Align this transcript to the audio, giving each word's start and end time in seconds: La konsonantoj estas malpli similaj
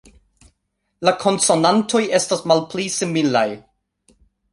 La 1.07 1.11
konsonantoj 1.23 2.01
estas 2.19 2.41
malpli 2.53 2.87
similaj 2.95 3.45